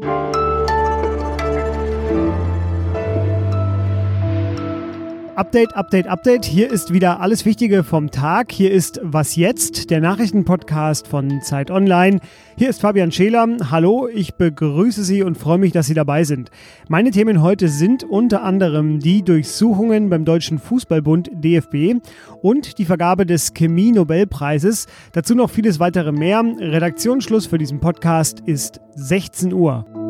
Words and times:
you. 0.00 0.41
Update, 5.34 5.74
Update, 5.74 6.06
Update. 6.08 6.44
Hier 6.44 6.70
ist 6.70 6.92
wieder 6.92 7.20
alles 7.20 7.46
Wichtige 7.46 7.84
vom 7.84 8.10
Tag. 8.10 8.52
Hier 8.52 8.70
ist 8.70 9.00
Was 9.02 9.34
jetzt, 9.34 9.88
der 9.88 10.02
Nachrichtenpodcast 10.02 11.08
von 11.08 11.40
Zeit 11.40 11.70
Online. 11.70 12.20
Hier 12.58 12.68
ist 12.68 12.82
Fabian 12.82 13.10
Scheler. 13.10 13.48
Hallo, 13.70 14.08
ich 14.12 14.34
begrüße 14.34 15.02
Sie 15.02 15.22
und 15.22 15.38
freue 15.38 15.56
mich, 15.56 15.72
dass 15.72 15.86
Sie 15.86 15.94
dabei 15.94 16.24
sind. 16.24 16.50
Meine 16.88 17.12
Themen 17.12 17.40
heute 17.40 17.68
sind 17.68 18.04
unter 18.04 18.42
anderem 18.42 18.98
die 18.98 19.22
Durchsuchungen 19.22 20.10
beim 20.10 20.26
Deutschen 20.26 20.58
Fußballbund 20.58 21.30
DFB 21.32 22.02
und 22.42 22.76
die 22.76 22.84
Vergabe 22.84 23.24
des 23.24 23.54
Chemie-Nobelpreises. 23.54 24.86
Dazu 25.12 25.34
noch 25.34 25.48
vieles 25.48 25.80
weitere 25.80 26.12
mehr. 26.12 26.42
Redaktionsschluss 26.42 27.46
für 27.46 27.56
diesen 27.56 27.80
Podcast 27.80 28.40
ist 28.44 28.82
16 28.96 29.54
Uhr. 29.54 30.01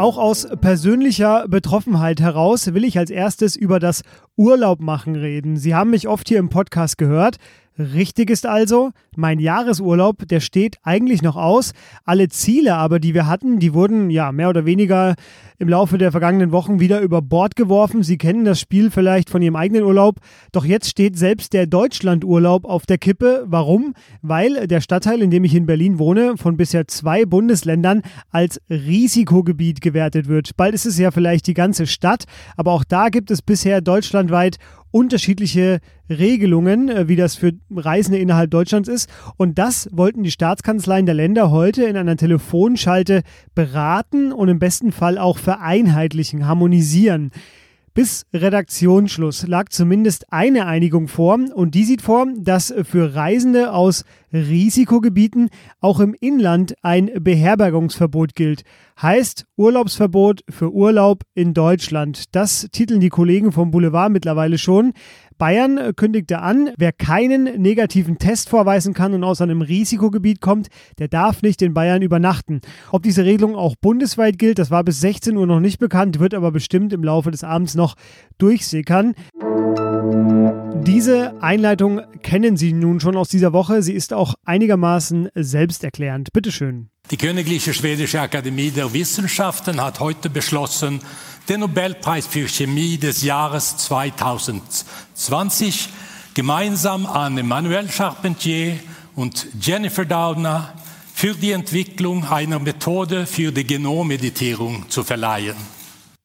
Auch 0.00 0.16
aus 0.16 0.48
persönlicher 0.62 1.46
Betroffenheit 1.46 2.22
heraus 2.22 2.72
will 2.72 2.84
ich 2.84 2.96
als 2.96 3.10
erstes 3.10 3.54
über 3.54 3.78
das 3.78 4.02
Urlaubmachen 4.34 5.14
reden. 5.14 5.58
Sie 5.58 5.74
haben 5.74 5.90
mich 5.90 6.08
oft 6.08 6.26
hier 6.26 6.38
im 6.38 6.48
Podcast 6.48 6.96
gehört. 6.96 7.36
Richtig 7.80 8.28
ist 8.28 8.44
also, 8.44 8.90
mein 9.16 9.38
Jahresurlaub, 9.38 10.28
der 10.28 10.40
steht 10.40 10.76
eigentlich 10.82 11.22
noch 11.22 11.36
aus. 11.36 11.72
Alle 12.04 12.28
Ziele 12.28 12.76
aber, 12.76 13.00
die 13.00 13.14
wir 13.14 13.26
hatten, 13.26 13.58
die 13.58 13.72
wurden 13.72 14.10
ja 14.10 14.32
mehr 14.32 14.50
oder 14.50 14.66
weniger 14.66 15.14
im 15.58 15.68
Laufe 15.68 15.96
der 15.96 16.10
vergangenen 16.10 16.52
Wochen 16.52 16.78
wieder 16.78 17.00
über 17.00 17.22
Bord 17.22 17.56
geworfen. 17.56 18.02
Sie 18.02 18.18
kennen 18.18 18.44
das 18.44 18.60
Spiel 18.60 18.90
vielleicht 18.90 19.30
von 19.30 19.40
Ihrem 19.40 19.56
eigenen 19.56 19.84
Urlaub. 19.84 20.16
Doch 20.52 20.66
jetzt 20.66 20.90
steht 20.90 21.16
selbst 21.16 21.54
der 21.54 21.66
Deutschlandurlaub 21.66 22.66
auf 22.66 22.84
der 22.84 22.98
Kippe. 22.98 23.44
Warum? 23.46 23.94
Weil 24.20 24.66
der 24.66 24.82
Stadtteil, 24.82 25.22
in 25.22 25.30
dem 25.30 25.44
ich 25.44 25.54
in 25.54 25.64
Berlin 25.64 25.98
wohne, 25.98 26.36
von 26.36 26.58
bisher 26.58 26.86
zwei 26.86 27.24
Bundesländern 27.24 28.02
als 28.30 28.60
Risikogebiet 28.68 29.80
gewertet 29.80 30.28
wird. 30.28 30.54
Bald 30.56 30.74
ist 30.74 30.84
es 30.84 30.98
ja 30.98 31.10
vielleicht 31.10 31.46
die 31.46 31.54
ganze 31.54 31.86
Stadt, 31.86 32.24
aber 32.58 32.72
auch 32.72 32.84
da 32.84 33.08
gibt 33.08 33.30
es 33.30 33.40
bisher 33.40 33.80
deutschlandweit 33.80 34.58
unterschiedliche 34.90 35.80
Regelungen, 36.08 36.88
äh, 36.88 37.08
wie 37.08 37.16
das 37.16 37.36
für 37.36 37.52
Reisende 37.70 38.18
innerhalb 38.18 38.50
Deutschlands 38.50 38.88
ist. 38.88 39.08
Und 39.36 39.58
das 39.58 39.88
wollten 39.92 40.22
die 40.22 40.30
Staatskanzleien 40.30 41.06
der 41.06 41.14
Länder 41.14 41.50
heute 41.50 41.84
in 41.84 41.96
einer 41.96 42.16
Telefonschalte 42.16 43.22
beraten 43.54 44.32
und 44.32 44.48
im 44.48 44.58
besten 44.58 44.92
Fall 44.92 45.18
auch 45.18 45.38
vereinheitlichen, 45.38 46.46
harmonisieren. 46.46 47.30
Bis 47.92 48.24
Redaktionsschluss 48.32 49.48
lag 49.48 49.68
zumindest 49.70 50.32
eine 50.32 50.66
Einigung 50.66 51.08
vor 51.08 51.40
und 51.54 51.74
die 51.74 51.82
sieht 51.82 52.02
vor, 52.02 52.26
dass 52.38 52.72
für 52.84 53.16
Reisende 53.16 53.72
aus 53.72 54.04
Risikogebieten 54.32 55.48
auch 55.80 55.98
im 55.98 56.14
Inland 56.20 56.74
ein 56.82 57.10
Beherbergungsverbot 57.18 58.36
gilt. 58.36 58.62
Heißt 59.02 59.44
Urlaubsverbot 59.56 60.42
für 60.48 60.72
Urlaub 60.72 61.24
in 61.34 61.52
Deutschland. 61.52 62.34
Das 62.36 62.68
titeln 62.70 63.00
die 63.00 63.08
Kollegen 63.08 63.50
vom 63.50 63.72
Boulevard 63.72 64.12
mittlerweile 64.12 64.58
schon. 64.58 64.92
Bayern 65.40 65.96
kündigte 65.96 66.40
an, 66.40 66.70
wer 66.76 66.92
keinen 66.92 67.60
negativen 67.60 68.18
Test 68.18 68.50
vorweisen 68.50 68.92
kann 68.92 69.14
und 69.14 69.24
aus 69.24 69.40
einem 69.40 69.62
Risikogebiet 69.62 70.42
kommt, 70.42 70.68
der 70.98 71.08
darf 71.08 71.40
nicht 71.40 71.62
in 71.62 71.72
Bayern 71.72 72.02
übernachten. 72.02 72.60
Ob 72.92 73.02
diese 73.02 73.24
Regelung 73.24 73.56
auch 73.56 73.74
bundesweit 73.80 74.38
gilt, 74.38 74.58
das 74.58 74.70
war 74.70 74.84
bis 74.84 75.00
16 75.00 75.36
Uhr 75.38 75.46
noch 75.46 75.60
nicht 75.60 75.78
bekannt, 75.78 76.20
wird 76.20 76.34
aber 76.34 76.52
bestimmt 76.52 76.92
im 76.92 77.02
Laufe 77.02 77.30
des 77.30 77.42
Abends 77.42 77.74
noch 77.74 77.96
durchsickern. 78.36 79.14
Diese 80.84 81.42
Einleitung 81.42 82.02
kennen 82.22 82.58
Sie 82.58 82.74
nun 82.74 83.00
schon 83.00 83.16
aus 83.16 83.30
dieser 83.30 83.54
Woche. 83.54 83.82
Sie 83.82 83.94
ist 83.94 84.12
auch 84.12 84.34
einigermaßen 84.44 85.30
selbsterklärend. 85.34 86.34
Bitteschön. 86.34 86.90
Die 87.10 87.16
Königliche 87.16 87.74
Schwedische 87.74 88.20
Akademie 88.20 88.70
der 88.70 88.92
Wissenschaften 88.92 89.82
hat 89.82 89.98
heute 89.98 90.30
beschlossen, 90.30 91.00
den 91.48 91.58
Nobelpreis 91.58 92.28
für 92.28 92.46
Chemie 92.46 92.98
des 92.98 93.24
Jahres 93.24 93.76
2020 93.78 95.88
gemeinsam 96.34 97.06
an 97.06 97.36
Emmanuel 97.36 97.90
Charpentier 97.90 98.78
und 99.16 99.48
Jennifer 99.60 100.04
Doudna 100.04 100.72
für 101.12 101.34
die 101.34 101.50
Entwicklung 101.50 102.28
einer 102.28 102.60
Methode 102.60 103.26
für 103.26 103.50
die 103.50 103.66
Genommeditierung 103.66 104.88
zu 104.88 105.02
verleihen. 105.02 105.56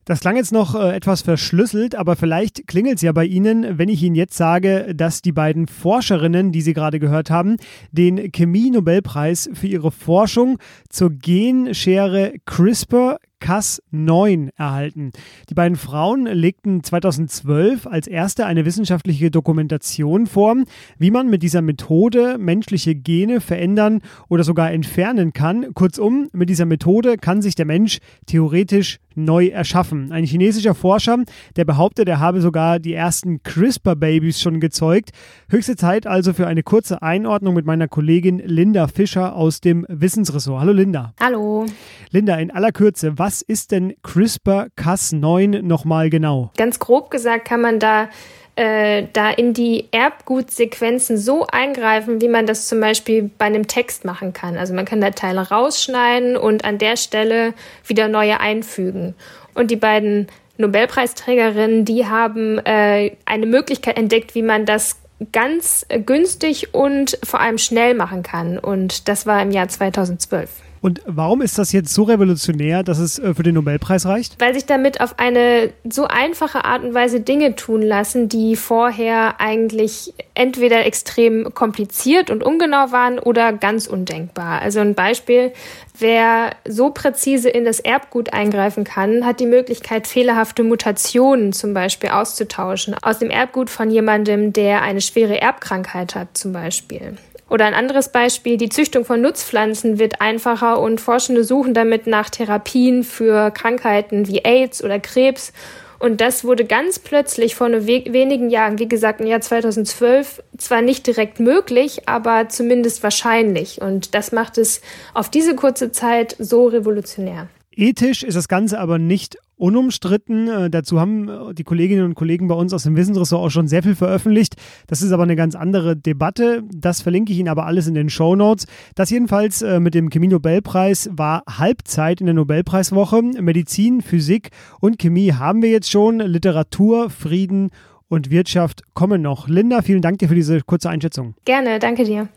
Das 0.05 0.19
klang 0.19 0.35
jetzt 0.35 0.51
noch 0.51 0.75
äh, 0.75 0.95
etwas 0.95 1.23
verschlüsselt, 1.23 1.95
aber 1.95 2.15
vielleicht 2.15 2.67
klingelt 2.67 2.97
es 2.97 3.01
ja 3.01 3.11
bei 3.11 3.25
Ihnen, 3.25 3.79
wenn 3.79 3.89
ich 3.89 4.03
Ihnen 4.03 4.15
jetzt 4.15 4.37
sage, 4.37 4.93
dass 4.95 5.23
die 5.23 5.31
beiden 5.31 5.67
Forscherinnen, 5.67 6.51
die 6.51 6.61
Sie 6.61 6.73
gerade 6.73 6.99
gehört 6.99 7.31
haben, 7.31 7.57
den 7.91 8.31
Chemie-Nobelpreis 8.31 9.49
für 9.53 9.65
ihre 9.65 9.89
Forschung 9.89 10.59
zur 10.89 11.09
Genschere 11.09 12.33
CRISPR 12.45 13.17
Cas9 13.41 14.49
erhalten. 14.55 15.11
Die 15.49 15.53
beiden 15.53 15.77
Frauen 15.77 16.25
legten 16.25 16.83
2012 16.83 17.87
als 17.87 18.07
erste 18.07 18.45
eine 18.45 18.65
wissenschaftliche 18.65 19.31
Dokumentation 19.31 20.27
vor, 20.27 20.55
wie 20.97 21.11
man 21.11 21.29
mit 21.29 21.43
dieser 21.43 21.61
Methode 21.61 22.37
menschliche 22.37 22.95
Gene 22.95 23.41
verändern 23.41 24.01
oder 24.29 24.43
sogar 24.43 24.71
entfernen 24.71 25.33
kann. 25.33 25.73
Kurzum, 25.73 26.29
mit 26.33 26.49
dieser 26.49 26.65
Methode 26.65 27.17
kann 27.17 27.41
sich 27.41 27.55
der 27.55 27.65
Mensch 27.65 27.99
theoretisch 28.25 28.99
neu 29.15 29.47
erschaffen. 29.47 30.11
Ein 30.11 30.25
chinesischer 30.25 30.75
Forscher, 30.75 31.23
der 31.55 31.65
behauptet, 31.65 32.09
er 32.09 32.19
habe 32.19 32.41
sogar 32.41 32.79
die 32.79 32.93
ersten 32.93 33.41
CRISPR-Babys 33.43 34.41
schon 34.41 34.59
gezeugt. 34.59 35.11
Höchste 35.49 35.75
Zeit 35.75 36.05
also 36.05 36.33
für 36.33 36.47
eine 36.47 36.63
kurze 36.63 37.01
Einordnung 37.01 37.55
mit 37.55 37.65
meiner 37.65 37.87
Kollegin 37.87 38.39
Linda 38.39 38.87
Fischer 38.87 39.35
aus 39.35 39.61
dem 39.61 39.85
Wissensressort. 39.87 40.59
Hallo 40.59 40.73
Linda. 40.73 41.13
Hallo. 41.19 41.65
Linda, 42.11 42.35
in 42.35 42.51
aller 42.51 42.71
Kürze, 42.71 43.17
was 43.17 43.24
ist 43.41 43.71
denn 43.71 43.95
CRISPR-Cas9 44.03 45.61
nochmal 45.61 46.09
genau? 46.09 46.51
Ganz 46.57 46.79
grob 46.79 47.09
gesagt 47.11 47.45
kann 47.45 47.61
man 47.61 47.79
da 47.79 48.09
äh, 48.55 49.07
da 49.11 49.31
in 49.31 49.53
die 49.53 49.89
Erbgutsequenzen 49.91 51.17
so 51.17 51.45
eingreifen, 51.47 52.21
wie 52.21 52.29
man 52.29 52.45
das 52.45 52.67
zum 52.67 52.79
Beispiel 52.79 53.29
bei 53.37 53.45
einem 53.45 53.67
Text 53.67 54.05
machen 54.05 54.31
kann. 54.31 54.57
Also 54.57 54.73
man 54.73 54.85
kann 54.85 55.01
da 55.01 55.11
Teile 55.11 55.49
rausschneiden 55.49 56.37
und 56.37 56.63
an 56.63 56.77
der 56.77 56.95
Stelle 56.95 57.53
wieder 57.85 58.07
neue 58.07 58.39
einfügen. 58.39 59.13
Und 59.53 59.71
die 59.71 59.75
beiden 59.75 60.27
Nobelpreisträgerinnen, 60.57 61.83
die 61.83 62.07
haben 62.07 62.59
äh, 62.59 63.11
eine 63.25 63.45
Möglichkeit 63.45 63.97
entdeckt, 63.97 64.35
wie 64.35 64.41
man 64.41 64.65
das 64.65 64.99
ganz 65.31 65.85
günstig 66.05 66.73
und 66.73 67.17
vor 67.23 67.41
allem 67.41 67.57
schnell 67.57 67.93
machen 67.93 68.23
kann. 68.23 68.57
Und 68.57 69.07
das 69.09 69.25
war 69.25 69.41
im 69.41 69.51
Jahr 69.51 69.67
2012. 69.67 70.49
Und 70.81 71.01
warum 71.05 71.41
ist 71.41 71.57
das 71.57 71.71
jetzt 71.71 71.93
so 71.93 72.03
revolutionär, 72.03 72.83
dass 72.83 72.99
es 72.99 73.17
äh, 73.17 73.33
für 73.33 73.43
den 73.43 73.55
Nobelpreis 73.55 74.05
reicht? 74.05 74.39
Weil 74.39 74.53
sich 74.53 74.65
damit 74.65 75.01
auf 75.01 75.17
eine 75.17 75.71
so 75.89 76.05
einfache 76.05 76.63
Art 76.65 76.83
und 76.83 76.93
Weise 76.93 77.21
Dinge 77.21 77.55
tun 77.55 77.81
lassen, 77.81 78.29
die 78.29 78.55
vorher 78.55 79.39
eigentlich 79.39 80.13
entweder 80.35 80.85
extrem 80.85 81.53
kompliziert 81.53 82.29
und 82.29 82.43
ungenau 82.43 82.91
waren 82.91 83.19
oder 83.19 83.53
ganz 83.53 83.87
undenkbar. 83.87 84.61
Also 84.61 84.79
ein 84.79 84.95
Beispiel, 84.95 85.53
wer 85.97 86.51
so 86.67 86.91
präzise 86.91 87.49
in 87.49 87.65
das 87.65 87.79
Erbgut 87.79 88.33
eingreifen 88.33 88.83
kann, 88.83 89.25
hat 89.25 89.39
die 89.39 89.45
Möglichkeit, 89.45 90.07
fehlerhafte 90.07 90.63
Mutationen 90.63 91.53
zum 91.53 91.73
Beispiel 91.73 92.09
auszutauschen. 92.09 92.95
Aus 93.01 93.19
dem 93.19 93.29
Erbgut 93.29 93.69
von 93.69 93.89
jemandem, 93.89 94.53
der 94.53 94.81
eine 94.81 95.01
schwere 95.01 95.41
Erbkrankheit 95.41 96.15
hat 96.15 96.37
zum 96.37 96.53
Beispiel. 96.53 97.17
Oder 97.49 97.65
ein 97.65 97.73
anderes 97.73 98.09
Beispiel, 98.09 98.57
die 98.57 98.69
Züchtung 98.69 99.05
von 99.05 99.21
Nutzpflanzen 99.21 99.99
wird 99.99 100.19
einfacher 100.19 100.79
und 100.79 100.99
Forschende 100.99 101.43
suchen 101.43 101.73
damit 101.73 102.07
nach 102.07 102.29
Therapien 102.29 103.03
für 103.03 103.51
Krankheiten 103.51 104.27
wie 104.27 104.43
AIDS 104.43 104.83
oder 104.83 104.99
Krebs. 104.99 105.53
Und 105.99 106.21
das 106.21 106.43
wurde 106.43 106.65
ganz 106.65 106.99
plötzlich 106.99 107.55
vor 107.55 107.69
nur 107.69 107.87
wenigen 107.87 108.49
Jahren, 108.49 108.79
wie 108.79 108.87
gesagt 108.87 109.21
im 109.21 109.27
Jahr 109.27 109.41
2012, 109.41 110.43
zwar 110.57 110.81
nicht 110.81 111.07
direkt 111.07 111.39
möglich, 111.39 112.07
aber 112.07 112.49
zumindest 112.49 113.01
wahrscheinlich. 113.03 113.81
Und 113.81 114.13
das 114.13 114.31
macht 114.31 114.57
es 114.57 114.81
auf 115.13 115.29
diese 115.29 115.55
kurze 115.55 115.91
Zeit 115.91 116.35
so 116.39 116.67
revolutionär. 116.67 117.47
Ethisch 117.71 118.23
ist 118.23 118.35
das 118.35 118.47
Ganze 118.47 118.79
aber 118.79 118.99
nicht 118.99 119.37
unumstritten. 119.57 120.47
Äh, 120.47 120.69
dazu 120.69 120.99
haben 120.99 121.29
äh, 121.29 121.53
die 121.53 121.63
Kolleginnen 121.63 122.05
und 122.05 122.15
Kollegen 122.15 122.47
bei 122.47 122.55
uns 122.55 122.73
aus 122.73 122.83
dem 122.83 122.95
Wissensressort 122.95 123.45
auch 123.45 123.49
schon 123.49 123.67
sehr 123.67 123.83
viel 123.83 123.95
veröffentlicht. 123.95 124.55
Das 124.87 125.01
ist 125.01 125.11
aber 125.11 125.23
eine 125.23 125.35
ganz 125.35 125.55
andere 125.55 125.95
Debatte. 125.95 126.63
Das 126.73 127.01
verlinke 127.01 127.31
ich 127.31 127.39
Ihnen 127.39 127.49
aber 127.49 127.65
alles 127.65 127.87
in 127.87 127.93
den 127.93 128.09
Show 128.09 128.35
Notes. 128.35 128.67
Das 128.95 129.09
jedenfalls 129.09 129.61
äh, 129.61 129.79
mit 129.79 129.93
dem 129.93 130.09
Chemie-Nobelpreis 130.09 131.09
war 131.13 131.43
Halbzeit 131.47 132.19
in 132.19 132.27
der 132.27 132.35
Nobelpreiswoche. 132.35 133.21
Medizin, 133.21 134.01
Physik 134.01 134.49
und 134.79 134.99
Chemie 134.99 135.33
haben 135.33 135.61
wir 135.61 135.69
jetzt 135.69 135.89
schon. 135.89 136.19
Literatur, 136.19 137.09
Frieden 137.09 137.69
und 138.07 138.29
Wirtschaft 138.29 138.83
kommen 138.93 139.21
noch. 139.21 139.47
Linda, 139.47 139.81
vielen 139.81 140.01
Dank 140.01 140.19
dir 140.19 140.27
für 140.27 140.35
diese 140.35 140.61
kurze 140.61 140.89
Einschätzung. 140.89 141.35
Gerne, 141.45 141.79
danke 141.79 142.03
dir. 142.03 142.29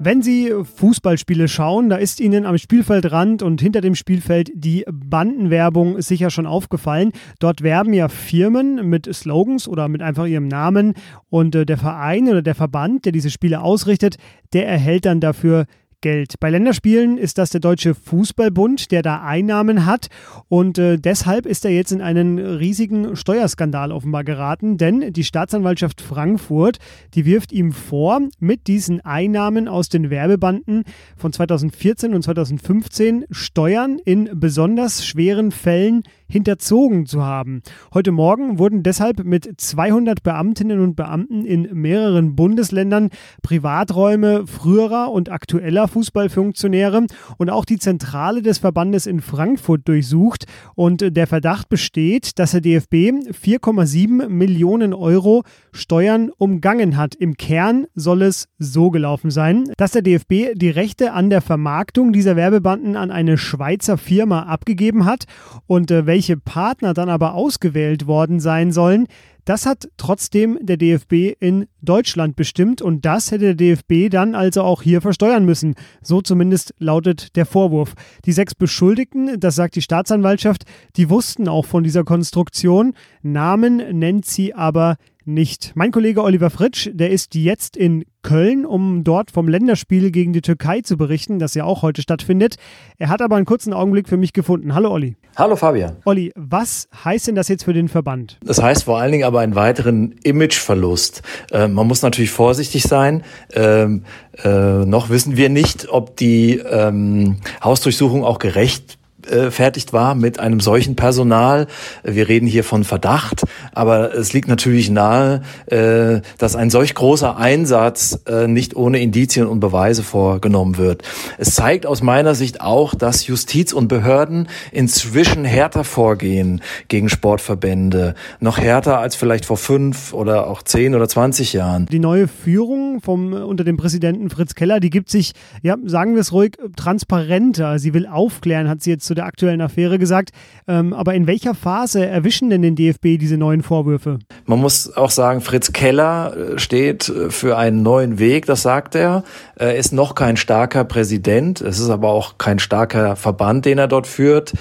Wenn 0.00 0.22
Sie 0.22 0.52
Fußballspiele 0.62 1.48
schauen, 1.48 1.88
da 1.88 1.96
ist 1.96 2.20
Ihnen 2.20 2.46
am 2.46 2.56
Spielfeldrand 2.56 3.42
und 3.42 3.60
hinter 3.60 3.80
dem 3.80 3.96
Spielfeld 3.96 4.48
die 4.54 4.84
Bandenwerbung 4.88 6.00
sicher 6.00 6.30
schon 6.30 6.46
aufgefallen. 6.46 7.10
Dort 7.40 7.62
werben 7.62 7.92
ja 7.92 8.08
Firmen 8.08 8.88
mit 8.88 9.12
Slogans 9.12 9.66
oder 9.66 9.88
mit 9.88 10.00
einfach 10.00 10.26
ihrem 10.26 10.46
Namen 10.46 10.94
und 11.30 11.56
äh, 11.56 11.66
der 11.66 11.78
Verein 11.78 12.28
oder 12.28 12.42
der 12.42 12.54
Verband, 12.54 13.06
der 13.06 13.12
diese 13.12 13.30
Spiele 13.30 13.60
ausrichtet, 13.60 14.18
der 14.52 14.68
erhält 14.68 15.04
dann 15.04 15.20
dafür 15.20 15.66
Geld. 16.00 16.38
Bei 16.38 16.48
Länderspielen 16.48 17.18
ist 17.18 17.38
das 17.38 17.50
der 17.50 17.60
Deutsche 17.60 17.94
Fußballbund, 17.94 18.92
der 18.92 19.02
da 19.02 19.22
Einnahmen 19.22 19.84
hat 19.84 20.06
und 20.46 20.78
äh, 20.78 20.96
deshalb 20.96 21.44
ist 21.44 21.64
er 21.64 21.72
jetzt 21.72 21.90
in 21.90 22.00
einen 22.00 22.38
riesigen 22.38 23.16
Steuerskandal 23.16 23.90
offenbar 23.90 24.22
geraten, 24.22 24.78
denn 24.78 25.12
die 25.12 25.24
Staatsanwaltschaft 25.24 26.00
Frankfurt, 26.00 26.78
die 27.14 27.24
wirft 27.24 27.52
ihm 27.52 27.72
vor, 27.72 28.20
mit 28.38 28.68
diesen 28.68 29.00
Einnahmen 29.00 29.66
aus 29.66 29.88
den 29.88 30.08
Werbebanden 30.08 30.84
von 31.16 31.32
2014 31.32 32.14
und 32.14 32.22
2015 32.22 33.24
Steuern 33.32 33.98
in 34.04 34.30
besonders 34.34 35.04
schweren 35.04 35.50
Fällen 35.50 36.04
hinterzogen 36.28 37.06
zu 37.06 37.24
haben. 37.24 37.62
Heute 37.94 38.12
Morgen 38.12 38.58
wurden 38.58 38.82
deshalb 38.82 39.24
mit 39.24 39.48
200 39.56 40.22
Beamtinnen 40.22 40.80
und 40.80 40.94
Beamten 40.94 41.44
in 41.44 41.68
mehreren 41.72 42.36
Bundesländern 42.36 43.08
Privaträume 43.42 44.46
früherer 44.46 45.10
und 45.10 45.30
aktueller 45.30 45.88
Fußballfunktionäre 45.88 47.06
und 47.38 47.50
auch 47.50 47.64
die 47.64 47.78
Zentrale 47.78 48.42
des 48.42 48.58
Verbandes 48.58 49.06
in 49.06 49.20
Frankfurt 49.20 49.88
durchsucht. 49.88 50.44
Und 50.74 51.16
der 51.16 51.26
Verdacht 51.26 51.68
besteht, 51.68 52.38
dass 52.38 52.52
der 52.52 52.60
DFB 52.60 52.94
4,7 52.94 54.28
Millionen 54.28 54.92
Euro 54.92 55.44
Steuern 55.72 56.30
umgangen 56.36 56.96
hat. 56.96 57.14
Im 57.14 57.36
Kern 57.36 57.86
soll 57.94 58.22
es 58.22 58.48
so 58.58 58.90
gelaufen 58.90 59.30
sein, 59.30 59.64
dass 59.76 59.92
der 59.92 60.02
DFB 60.02 60.54
die 60.54 60.70
Rechte 60.70 61.12
an 61.12 61.30
der 61.30 61.40
Vermarktung 61.40 62.12
dieser 62.12 62.36
Werbebanden 62.36 62.96
an 62.96 63.10
eine 63.10 63.38
Schweizer 63.38 63.96
Firma 63.96 64.42
abgegeben 64.42 65.04
hat 65.04 65.24
und 65.66 65.90
äh, 65.90 66.06
welche 66.06 66.17
Partner 66.36 66.94
dann 66.94 67.08
aber 67.08 67.34
ausgewählt 67.34 68.06
worden 68.06 68.40
sein 68.40 68.72
sollen, 68.72 69.06
das 69.48 69.64
hat 69.64 69.88
trotzdem 69.96 70.58
der 70.60 70.76
DFB 70.76 71.32
in 71.40 71.68
Deutschland 71.80 72.36
bestimmt 72.36 72.82
und 72.82 73.06
das 73.06 73.30
hätte 73.30 73.54
der 73.54 73.76
DFB 73.76 74.10
dann 74.12 74.34
also 74.34 74.62
auch 74.62 74.82
hier 74.82 75.00
versteuern 75.00 75.46
müssen. 75.46 75.74
So 76.02 76.20
zumindest 76.20 76.74
lautet 76.78 77.34
der 77.34 77.46
Vorwurf. 77.46 77.94
Die 78.26 78.32
sechs 78.32 78.54
Beschuldigten, 78.54 79.40
das 79.40 79.54
sagt 79.54 79.76
die 79.76 79.80
Staatsanwaltschaft, 79.80 80.64
die 80.96 81.08
wussten 81.08 81.48
auch 81.48 81.64
von 81.64 81.82
dieser 81.82 82.04
Konstruktion. 82.04 82.92
Namen 83.22 83.98
nennt 83.98 84.26
sie 84.26 84.54
aber 84.54 84.96
nicht. 85.28 85.72
Mein 85.74 85.92
Kollege 85.92 86.24
Oliver 86.24 86.50
Fritsch, 86.50 86.88
der 86.92 87.10
ist 87.10 87.34
jetzt 87.34 87.76
in 87.76 88.04
Köln, 88.22 88.66
um 88.66 89.04
dort 89.04 89.30
vom 89.30 89.46
Länderspiel 89.46 90.10
gegen 90.10 90.32
die 90.32 90.40
Türkei 90.40 90.80
zu 90.80 90.96
berichten, 90.96 91.38
das 91.38 91.54
ja 91.54 91.64
auch 91.64 91.82
heute 91.82 92.02
stattfindet. 92.02 92.56
Er 92.96 93.08
hat 93.08 93.22
aber 93.22 93.36
einen 93.36 93.44
kurzen 93.44 93.72
Augenblick 93.72 94.08
für 94.08 94.16
mich 94.16 94.32
gefunden. 94.32 94.74
Hallo 94.74 94.90
Olli. 94.90 95.16
Hallo 95.36 95.54
Fabian. 95.54 95.96
Olli, 96.04 96.32
was 96.34 96.88
heißt 97.04 97.28
denn 97.28 97.36
das 97.36 97.48
jetzt 97.48 97.64
für 97.64 97.72
den 97.72 97.88
Verband? 97.88 98.38
Das 98.44 98.60
heißt 98.60 98.84
vor 98.84 98.98
allen 98.98 99.12
Dingen 99.12 99.24
aber 99.24 99.40
einen 99.40 99.54
weiteren 99.54 100.16
Imageverlust. 100.24 101.22
Äh, 101.52 101.68
man 101.68 101.86
muss 101.86 102.02
natürlich 102.02 102.30
vorsichtig 102.30 102.82
sein. 102.82 103.22
Ähm, 103.52 104.02
äh, 104.42 104.84
noch 104.84 105.10
wissen 105.10 105.36
wir 105.36 105.48
nicht, 105.48 105.88
ob 105.88 106.16
die 106.16 106.56
ähm, 106.58 107.36
Hausdurchsuchung 107.62 108.24
auch 108.24 108.40
gerecht 108.40 108.97
gerechtfertigt 109.22 109.92
war 109.92 110.14
mit 110.14 110.40
einem 110.40 110.60
solchen 110.60 110.96
Personal. 110.96 111.66
Wir 112.02 112.28
reden 112.28 112.46
hier 112.46 112.64
von 112.64 112.84
Verdacht, 112.84 113.42
aber 113.72 114.14
es 114.14 114.32
liegt 114.32 114.48
natürlich 114.48 114.90
nahe, 114.90 115.42
äh, 115.66 116.20
dass 116.38 116.56
ein 116.56 116.70
solch 116.70 116.94
großer 116.94 117.36
Einsatz 117.36 118.20
äh, 118.26 118.46
nicht 118.46 118.76
ohne 118.76 119.00
Indizien 119.00 119.46
und 119.46 119.60
Beweise 119.60 120.02
vorgenommen 120.02 120.78
wird. 120.78 121.02
Es 121.38 121.54
zeigt 121.54 121.86
aus 121.86 122.02
meiner 122.02 122.34
Sicht 122.34 122.60
auch, 122.60 122.94
dass 122.94 123.26
Justiz 123.26 123.72
und 123.72 123.88
Behörden 123.88 124.48
inzwischen 124.72 125.44
härter 125.44 125.84
vorgehen 125.84 126.62
gegen 126.88 127.08
Sportverbände, 127.08 128.14
noch 128.40 128.58
härter 128.58 128.98
als 128.98 129.16
vielleicht 129.16 129.44
vor 129.44 129.56
fünf 129.56 130.14
oder 130.14 130.46
auch 130.46 130.62
zehn 130.62 130.94
oder 130.94 131.08
zwanzig 131.08 131.52
Jahren. 131.52 131.86
Die 131.86 131.98
neue 131.98 132.28
Führung 132.28 133.00
vom 133.00 133.32
unter 133.32 133.64
dem 133.64 133.76
Präsidenten 133.76 134.30
Fritz 134.30 134.54
Keller, 134.54 134.80
die 134.80 134.90
gibt 134.90 135.10
sich, 135.10 135.32
ja, 135.62 135.76
sagen 135.84 136.14
wir 136.14 136.20
es 136.20 136.32
ruhig, 136.32 136.56
transparenter. 136.76 137.78
Sie 137.78 137.94
will 137.94 138.06
aufklären, 138.06 138.68
hat 138.68 138.82
sie 138.82 138.90
jetzt 138.90 139.07
zu 139.08 139.14
der 139.14 139.24
aktuellen 139.24 139.60
Affäre 139.60 139.98
gesagt. 139.98 140.30
Ähm, 140.68 140.92
aber 140.92 141.14
in 141.14 141.26
welcher 141.26 141.54
Phase 141.54 142.06
erwischen 142.06 142.50
denn 142.50 142.62
den 142.62 142.76
DFB 142.76 143.18
diese 143.18 143.36
neuen 143.36 143.62
Vorwürfe? 143.62 144.20
Man 144.46 144.60
muss 144.60 144.96
auch 144.96 145.10
sagen, 145.10 145.40
Fritz 145.40 145.72
Keller 145.72 146.36
äh, 146.36 146.58
steht 146.58 147.08
äh, 147.08 147.30
für 147.30 147.56
einen 147.56 147.82
neuen 147.82 148.20
Weg, 148.20 148.46
das 148.46 148.62
sagt 148.62 148.94
er. 148.94 149.24
Er 149.56 149.76
ist 149.76 149.92
noch 149.92 150.14
kein 150.14 150.36
starker 150.36 150.84
Präsident, 150.84 151.60
es 151.60 151.80
ist 151.80 151.90
aber 151.90 152.10
auch 152.10 152.38
kein 152.38 152.60
starker 152.60 153.16
Verband, 153.16 153.64
den 153.64 153.78
er 153.78 153.88
dort 153.88 154.06
führt. 154.06 154.52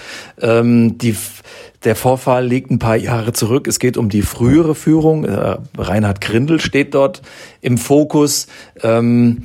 Ähm, 0.42 0.98
die 0.98 1.16
der 1.84 1.96
Vorfall 1.96 2.46
liegt 2.46 2.72
ein 2.72 2.80
paar 2.80 2.96
Jahre 2.96 3.34
zurück. 3.34 3.68
Es 3.68 3.78
geht 3.78 3.98
um 3.98 4.10
die 4.10 4.24
frühere 4.24 4.74
Führung. 4.74 5.26
Äh, 5.26 5.58
Reinhard 5.78 6.22
Grindel 6.22 6.60
steht 6.60 6.96
dort 6.96 7.22
im 7.62 7.78
Fokus. 7.78 8.48
Ähm, 8.82 9.44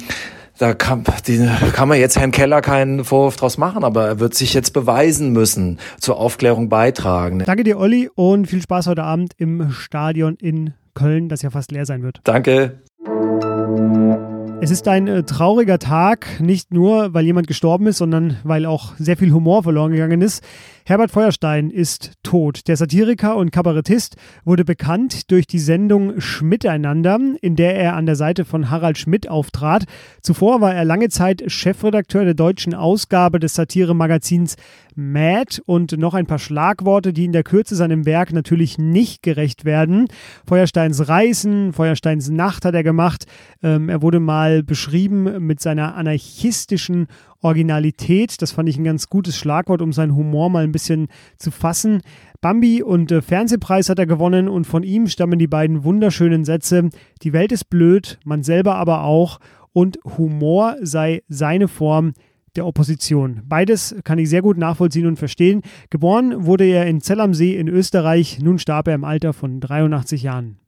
da 0.62 0.74
kann, 0.74 1.02
die, 1.26 1.44
kann 1.72 1.88
man 1.88 1.98
jetzt 1.98 2.16
Herrn 2.16 2.30
Keller 2.30 2.60
keinen 2.60 3.04
Vorwurf 3.04 3.36
draus 3.36 3.58
machen, 3.58 3.82
aber 3.82 4.06
er 4.06 4.20
wird 4.20 4.34
sich 4.34 4.54
jetzt 4.54 4.72
beweisen 4.72 5.32
müssen, 5.32 5.80
zur 5.98 6.18
Aufklärung 6.18 6.68
beitragen. 6.68 7.40
Danke 7.44 7.64
dir, 7.64 7.78
Olli, 7.78 8.08
und 8.14 8.46
viel 8.46 8.62
Spaß 8.62 8.86
heute 8.86 9.02
Abend 9.02 9.32
im 9.38 9.72
Stadion 9.72 10.36
in 10.36 10.74
Köln, 10.94 11.28
das 11.28 11.42
ja 11.42 11.50
fast 11.50 11.72
leer 11.72 11.84
sein 11.84 12.04
wird. 12.04 12.20
Danke. 12.22 12.80
Es 14.60 14.70
ist 14.70 14.86
ein 14.86 15.08
äh, 15.08 15.24
trauriger 15.24 15.80
Tag, 15.80 16.40
nicht 16.40 16.72
nur, 16.72 17.12
weil 17.12 17.24
jemand 17.24 17.48
gestorben 17.48 17.88
ist, 17.88 17.98
sondern 17.98 18.36
weil 18.44 18.64
auch 18.64 18.92
sehr 18.96 19.16
viel 19.16 19.32
Humor 19.32 19.64
verloren 19.64 19.90
gegangen 19.90 20.22
ist. 20.22 20.44
Herbert 20.84 21.12
Feuerstein 21.12 21.70
ist 21.70 22.14
tot. 22.24 22.66
Der 22.66 22.76
Satiriker 22.76 23.36
und 23.36 23.52
Kabarettist 23.52 24.16
wurde 24.44 24.64
bekannt 24.64 25.30
durch 25.30 25.46
die 25.46 25.60
Sendung 25.60 26.20
Schmiteinander, 26.20 27.20
in 27.40 27.54
der 27.54 27.76
er 27.76 27.94
an 27.94 28.04
der 28.04 28.16
Seite 28.16 28.44
von 28.44 28.68
Harald 28.68 28.98
Schmidt 28.98 29.28
auftrat. 29.28 29.84
Zuvor 30.22 30.60
war 30.60 30.74
er 30.74 30.84
lange 30.84 31.08
Zeit 31.08 31.44
Chefredakteur 31.46 32.24
der 32.24 32.34
deutschen 32.34 32.74
Ausgabe 32.74 33.38
des 33.38 33.54
Satiremagazins 33.54 34.56
Mad 34.96 35.62
und 35.66 35.96
noch 35.98 36.14
ein 36.14 36.26
paar 36.26 36.40
Schlagworte, 36.40 37.12
die 37.12 37.26
in 37.26 37.32
der 37.32 37.44
Kürze 37.44 37.76
seinem 37.76 38.04
Werk 38.04 38.32
natürlich 38.32 38.76
nicht 38.76 39.22
gerecht 39.22 39.64
werden. 39.64 40.08
Feuersteins 40.46 41.08
Reisen, 41.08 41.72
Feuersteins 41.72 42.28
Nacht 42.28 42.64
hat 42.64 42.74
er 42.74 42.82
gemacht. 42.82 43.26
Ähm, 43.62 43.88
er 43.88 44.02
wurde 44.02 44.18
mal 44.18 44.64
beschrieben 44.64 45.46
mit 45.46 45.60
seiner 45.60 45.94
anarchistischen 45.94 47.06
Originalität. 47.42 48.40
Das 48.40 48.52
fand 48.52 48.68
ich 48.68 48.78
ein 48.78 48.84
ganz 48.84 49.08
gutes 49.08 49.36
Schlagwort, 49.36 49.82
um 49.82 49.92
seinen 49.92 50.16
Humor 50.16 50.48
mal 50.48 50.64
ein 50.64 50.72
bisschen 50.72 51.08
zu 51.36 51.50
fassen. 51.50 52.00
Bambi 52.40 52.82
und 52.82 53.12
äh, 53.12 53.22
Fernsehpreis 53.22 53.88
hat 53.88 53.98
er 53.98 54.06
gewonnen 54.06 54.48
und 54.48 54.66
von 54.66 54.82
ihm 54.82 55.06
stammen 55.08 55.38
die 55.38 55.46
beiden 55.46 55.84
wunderschönen 55.84 56.44
Sätze: 56.44 56.90
Die 57.22 57.32
Welt 57.32 57.52
ist 57.52 57.68
blöd, 57.70 58.18
man 58.24 58.42
selber 58.42 58.76
aber 58.76 59.04
auch 59.04 59.38
und 59.72 59.98
Humor 60.16 60.76
sei 60.80 61.22
seine 61.28 61.68
Form 61.68 62.12
der 62.56 62.66
Opposition. 62.66 63.42
Beides 63.44 63.96
kann 64.04 64.18
ich 64.18 64.28
sehr 64.28 64.42
gut 64.42 64.58
nachvollziehen 64.58 65.06
und 65.06 65.18
verstehen. 65.18 65.62
Geboren 65.90 66.44
wurde 66.44 66.64
er 66.64 66.86
in 66.86 67.00
Zell 67.00 67.20
am 67.20 67.34
See 67.34 67.56
in 67.56 67.68
Österreich, 67.68 68.40
nun 68.40 68.58
starb 68.58 68.88
er 68.88 68.94
im 68.94 69.04
Alter 69.04 69.32
von 69.32 69.60
83 69.60 70.22
Jahren. 70.22 70.58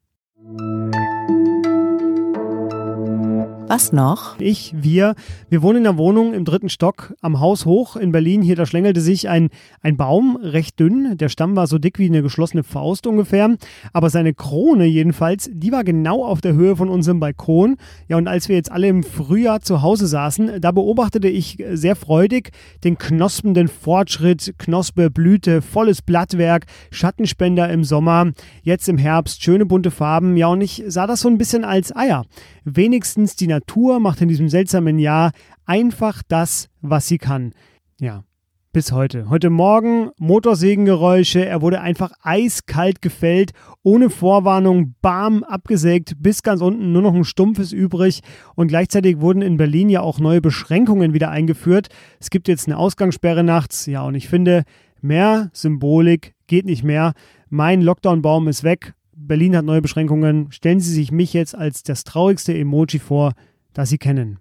Was 3.66 3.92
noch? 3.92 4.38
Ich, 4.40 4.74
wir, 4.76 5.14
wir 5.48 5.62
wohnen 5.62 5.78
in 5.78 5.86
einer 5.86 5.96
Wohnung 5.96 6.34
im 6.34 6.44
dritten 6.44 6.68
Stock 6.68 7.14
am 7.22 7.40
Haus 7.40 7.64
hoch 7.64 7.96
in 7.96 8.12
Berlin. 8.12 8.42
Hier, 8.42 8.56
da 8.56 8.66
schlängelte 8.66 9.00
sich 9.00 9.30
ein, 9.30 9.48
ein 9.80 9.96
Baum, 9.96 10.36
recht 10.36 10.78
dünn. 10.78 11.16
Der 11.16 11.30
Stamm 11.30 11.56
war 11.56 11.66
so 11.66 11.78
dick 11.78 11.98
wie 11.98 12.06
eine 12.06 12.20
geschlossene 12.20 12.62
Faust 12.62 13.06
ungefähr. 13.06 13.56
Aber 13.94 14.10
seine 14.10 14.34
Krone 14.34 14.84
jedenfalls, 14.84 15.48
die 15.50 15.72
war 15.72 15.82
genau 15.82 16.26
auf 16.26 16.42
der 16.42 16.52
Höhe 16.52 16.76
von 16.76 16.90
unserem 16.90 17.20
Balkon. 17.20 17.76
Ja, 18.06 18.18
und 18.18 18.28
als 18.28 18.50
wir 18.50 18.56
jetzt 18.56 18.70
alle 18.70 18.86
im 18.86 19.02
Frühjahr 19.02 19.62
zu 19.62 19.80
Hause 19.80 20.08
saßen, 20.08 20.60
da 20.60 20.70
beobachtete 20.70 21.28
ich 21.28 21.56
sehr 21.72 21.96
freudig 21.96 22.50
den 22.84 22.98
knospenden 22.98 23.68
Fortschritt, 23.68 24.54
Knospe, 24.58 25.10
Blüte, 25.10 25.62
volles 25.62 26.02
Blattwerk, 26.02 26.66
Schattenspender 26.90 27.70
im 27.70 27.82
Sommer, 27.82 28.32
jetzt 28.62 28.90
im 28.90 28.98
Herbst, 28.98 29.42
schöne 29.42 29.64
bunte 29.64 29.90
Farben. 29.90 30.36
Ja, 30.36 30.48
und 30.48 30.60
ich 30.60 30.84
sah 30.86 31.06
das 31.06 31.22
so 31.22 31.28
ein 31.28 31.38
bisschen 31.38 31.64
als 31.64 31.96
Eier. 31.96 32.26
Wenigstens 32.66 33.36
die 33.36 33.53
Natur 33.54 34.00
macht 34.00 34.20
in 34.20 34.28
diesem 34.28 34.48
seltsamen 34.48 34.98
Jahr 34.98 35.30
einfach 35.64 36.22
das, 36.26 36.68
was 36.80 37.06
sie 37.06 37.18
kann. 37.18 37.52
Ja, 38.00 38.24
bis 38.72 38.90
heute. 38.90 39.28
Heute 39.30 39.50
Morgen 39.50 40.10
Motorsägengeräusche, 40.18 41.46
er 41.46 41.62
wurde 41.62 41.80
einfach 41.80 42.10
eiskalt 42.22 43.00
gefällt, 43.00 43.52
ohne 43.84 44.10
Vorwarnung, 44.10 44.96
bam, 45.00 45.44
abgesägt, 45.44 46.14
bis 46.18 46.42
ganz 46.42 46.60
unten 46.60 46.90
nur 46.90 47.02
noch 47.02 47.14
ein 47.14 47.22
Stumpfes 47.22 47.72
übrig 47.72 48.22
und 48.56 48.66
gleichzeitig 48.66 49.20
wurden 49.20 49.42
in 49.42 49.56
Berlin 49.56 49.88
ja 49.88 50.00
auch 50.00 50.18
neue 50.18 50.40
Beschränkungen 50.40 51.14
wieder 51.14 51.30
eingeführt. 51.30 51.86
Es 52.18 52.30
gibt 52.30 52.48
jetzt 52.48 52.66
eine 52.66 52.76
Ausgangssperre 52.76 53.44
nachts, 53.44 53.86
ja, 53.86 54.02
und 54.02 54.16
ich 54.16 54.28
finde, 54.28 54.64
mehr 55.00 55.50
Symbolik 55.52 56.34
geht 56.48 56.66
nicht 56.66 56.82
mehr. 56.82 57.12
Mein 57.50 57.80
Lockdown-Baum 57.82 58.48
ist 58.48 58.64
weg 58.64 58.94
Berlin 59.16 59.56
hat 59.56 59.64
neue 59.64 59.82
Beschränkungen. 59.82 60.50
Stellen 60.50 60.80
Sie 60.80 60.92
sich 60.92 61.12
mich 61.12 61.32
jetzt 61.32 61.54
als 61.54 61.82
das 61.82 62.04
traurigste 62.04 62.56
Emoji 62.56 62.98
vor, 62.98 63.32
das 63.72 63.88
Sie 63.88 63.98
kennen. 63.98 64.38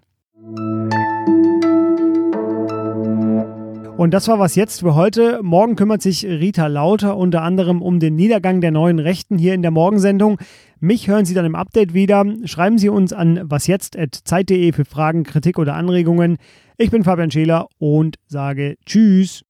Und 3.96 4.12
das 4.12 4.26
war 4.26 4.40
was 4.40 4.56
jetzt 4.56 4.80
für 4.80 4.96
heute. 4.96 5.40
Morgen 5.42 5.76
kümmert 5.76 6.02
sich 6.02 6.26
Rita 6.26 6.66
Lauter 6.66 7.16
unter 7.16 7.42
anderem 7.42 7.80
um 7.80 8.00
den 8.00 8.16
Niedergang 8.16 8.60
der 8.60 8.72
neuen 8.72 8.98
Rechten 8.98 9.38
hier 9.38 9.54
in 9.54 9.62
der 9.62 9.70
Morgensendung. 9.70 10.38
Mich 10.80 11.06
hören 11.06 11.24
Sie 11.24 11.34
dann 11.34 11.46
im 11.46 11.54
Update 11.54 11.94
wieder. 11.94 12.24
Schreiben 12.44 12.76
Sie 12.76 12.88
uns 12.88 13.12
an 13.12 13.40
wasjetzt.zeit.de 13.44 14.72
für 14.72 14.84
Fragen, 14.84 15.22
Kritik 15.22 15.58
oder 15.58 15.74
Anregungen. 15.74 16.38
Ich 16.76 16.90
bin 16.90 17.04
Fabian 17.04 17.30
Scheler 17.30 17.68
und 17.78 18.16
sage 18.26 18.76
Tschüss. 18.84 19.44